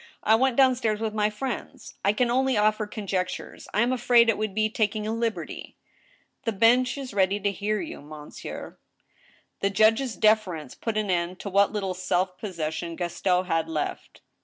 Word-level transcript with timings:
I 0.23 0.33
went 0.33 0.55
down 0.57 0.73
stairs 0.73 0.99
with 0.99 1.13
my 1.13 1.29
friends.... 1.29 1.93
I 2.03 2.11
can 2.11 2.31
only 2.31 2.57
offer 2.57 2.87
conjectures.... 2.87 3.67
I 3.71 3.81
am 3.81 3.93
afraid 3.93 4.29
it 4.29 4.37
would 4.39 4.55
be 4.55 4.67
taking 4.67 5.05
a 5.05 5.13
liberty 5.13 5.75
—""The 6.45 6.51
bench 6.51 6.97
is 6.97 7.13
ready 7.13 7.39
to 7.39 7.51
hear 7.51 7.79
you. 7.79 8.01
monsieur?" 8.01 8.79
The 9.61 9.69
judge's 9.69 10.15
deference 10.15 10.73
put 10.73 10.97
an 10.97 11.11
end 11.11 11.37
to 11.41 11.51
what 11.51 11.71
little 11.71 11.93
self 11.93 12.39
possession 12.39 12.95
Gaston 12.95 13.45
had 13.45 13.69
left. 13.69 14.21